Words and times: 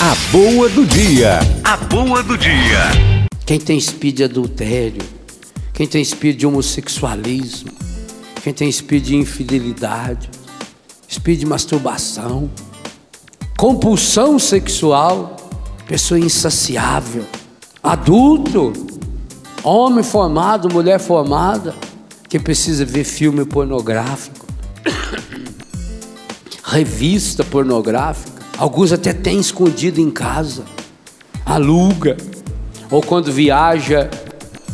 A 0.00 0.14
boa 0.30 0.68
do 0.68 0.86
dia. 0.86 1.40
A 1.64 1.76
boa 1.76 2.22
do 2.22 2.38
dia. 2.38 3.28
Quem 3.44 3.58
tem 3.58 3.76
espírito 3.76 4.18
de 4.18 4.24
adultério, 4.24 5.02
quem 5.74 5.88
tem 5.88 6.00
espírito 6.00 6.38
de 6.38 6.46
homossexualismo, 6.46 7.72
quem 8.40 8.54
tem 8.54 8.68
espírito 8.68 9.06
de 9.06 9.16
infidelidade, 9.16 10.30
espírito 11.08 11.40
de 11.40 11.46
masturbação, 11.46 12.48
compulsão 13.56 14.38
sexual, 14.38 15.36
pessoa 15.88 16.20
insaciável, 16.20 17.26
adulto, 17.82 18.72
homem 19.64 20.04
formado, 20.04 20.72
mulher 20.72 21.00
formada, 21.00 21.74
que 22.28 22.38
precisa 22.38 22.84
ver 22.84 23.02
filme 23.02 23.44
pornográfico, 23.44 24.46
revista 26.62 27.42
pornográfica, 27.42 28.37
alguns 28.58 28.92
até 28.92 29.12
têm 29.12 29.38
escondido 29.38 30.00
em 30.00 30.10
casa, 30.10 30.64
aluga, 31.46 32.16
ou 32.90 33.00
quando 33.00 33.32
viaja, 33.32 34.10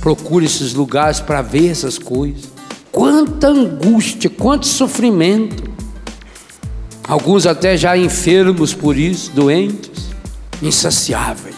procura 0.00 0.44
esses 0.44 0.74
lugares 0.74 1.18
para 1.18 1.40
ver 1.40 1.70
essas 1.70 1.98
coisas. 1.98 2.50
Quanta 2.92 3.48
angústia, 3.48 4.28
quanto 4.28 4.66
sofrimento. 4.66 5.70
Alguns 7.08 7.46
até 7.46 7.76
já 7.76 7.96
enfermos 7.96 8.74
por 8.74 8.96
isso, 8.96 9.30
doentes, 9.32 10.10
insaciáveis. 10.62 11.56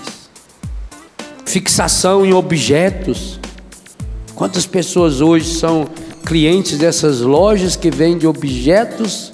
Fixação 1.44 2.24
em 2.24 2.32
objetos. 2.32 3.40
Quantas 4.34 4.64
pessoas 4.64 5.20
hoje 5.20 5.52
são 5.54 5.86
clientes 6.24 6.78
dessas 6.78 7.20
lojas 7.20 7.76
que 7.76 7.90
vendem 7.90 8.28
objetos 8.28 9.32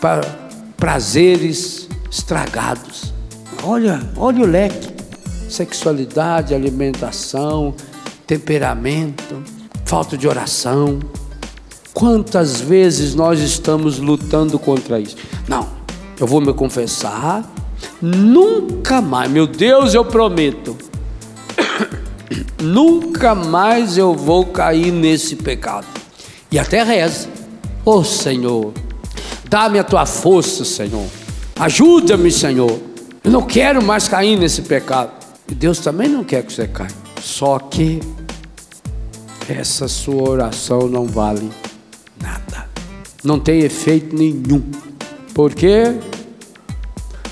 para 0.00 0.20
prazeres 0.76 1.88
estragados? 2.10 3.12
Olha, 3.62 4.00
olha 4.16 4.44
o 4.44 4.46
leque: 4.46 4.88
sexualidade, 5.48 6.54
alimentação, 6.54 7.74
temperamento, 8.26 9.42
falta 9.84 10.16
de 10.16 10.28
oração. 10.28 10.98
Quantas 11.94 12.60
vezes 12.60 13.14
nós 13.14 13.40
estamos 13.40 13.98
lutando 13.98 14.58
contra 14.58 15.00
isso? 15.00 15.16
Não, 15.48 15.68
eu 16.20 16.26
vou 16.26 16.40
me 16.40 16.52
confessar, 16.52 17.44
nunca 18.00 19.00
mais, 19.00 19.30
meu 19.30 19.46
Deus, 19.46 19.94
eu 19.94 20.04
prometo, 20.04 20.76
nunca 22.62 23.34
mais 23.34 23.98
eu 23.98 24.14
vou 24.14 24.46
cair 24.46 24.92
nesse 24.92 25.34
pecado. 25.36 25.86
E 26.52 26.58
até 26.58 26.82
reza, 26.82 27.28
ô 27.84 27.96
oh, 27.96 28.04
Senhor, 28.04 28.72
dá-me 29.48 29.78
a 29.78 29.84
tua 29.84 30.06
força, 30.06 30.64
Senhor, 30.64 31.06
ajuda-me, 31.58 32.30
Senhor, 32.30 32.80
eu 33.22 33.30
não 33.30 33.42
quero 33.42 33.82
mais 33.82 34.08
cair 34.08 34.36
nesse 34.36 34.62
pecado. 34.62 35.10
E 35.50 35.54
Deus 35.54 35.78
também 35.78 36.08
não 36.08 36.22
quer 36.24 36.42
que 36.42 36.52
você 36.52 36.68
caia, 36.68 36.90
só 37.22 37.58
que 37.58 38.00
essa 39.48 39.88
sua 39.88 40.28
oração 40.28 40.88
não 40.88 41.06
vale 41.06 41.50
não 43.24 43.38
tem 43.38 43.60
efeito 43.60 44.14
nenhum. 44.16 44.62
Por 45.34 45.54
quê? 45.54 45.96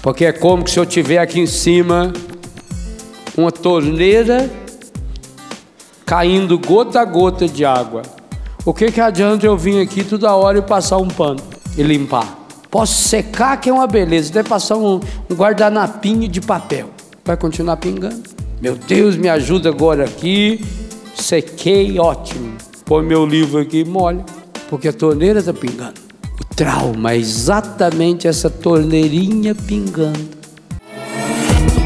Porque 0.03 0.25
é 0.25 0.33
como 0.33 0.67
se 0.67 0.79
eu 0.79 0.87
tiver 0.87 1.19
aqui 1.19 1.41
em 1.41 1.47
cima 1.47 2.13
uma 3.37 3.51
torneira 3.51 4.51
caindo 6.05 6.59
gota 6.59 7.01
a 7.01 7.05
gota 7.05 7.49
de 7.49 7.65
água. 7.65 8.03
O 8.65 8.75
que, 8.75 8.91
que 8.91 9.01
adianta 9.01 9.47
eu 9.47 9.57
vir 9.57 9.81
aqui 9.81 10.05
toda 10.05 10.35
hora 10.35 10.59
e 10.59 10.63
passar 10.63 10.99
um 10.99 11.09
pano 11.09 11.43
e 11.77 11.83
limpar? 11.83 12.46
Posso 12.77 13.09
secar, 13.09 13.59
que 13.59 13.71
é 13.71 13.73
uma 13.73 13.87
beleza, 13.87 14.29
até 14.29 14.43
passar 14.43 14.77
um, 14.77 15.01
um 15.31 15.35
guardanapinho 15.35 16.29
de 16.29 16.43
papel. 16.43 16.91
Vai 17.25 17.35
continuar 17.35 17.79
pingando. 17.79 18.23
Meu 18.61 18.77
Deus, 18.77 19.17
me 19.17 19.31
ajuda 19.31 19.71
agora 19.71 20.05
aqui. 20.05 20.63
Sequei, 21.15 21.99
ótimo. 21.99 22.53
Põe 22.85 23.03
meu 23.03 23.25
livro 23.25 23.63
aqui 23.63 23.79
e 23.79 23.85
molha 23.87 24.23
porque 24.69 24.89
a 24.89 24.93
torneira 24.93 25.39
está 25.39 25.55
pingando. 25.55 25.95
O 26.39 26.55
trauma 26.55 27.13
é 27.13 27.17
exatamente 27.17 28.29
essa 28.29 28.51
torneirinha 28.51 29.55
pingando. 29.55 30.29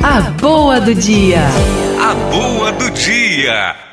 A 0.02 0.22
boa 0.40 0.80
do 0.80 0.92
dia. 0.92 1.42
A 2.00 2.14
boa 2.32 2.72
do 2.72 2.90
dia. 2.90 3.89